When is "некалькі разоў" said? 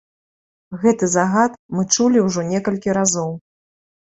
2.51-3.31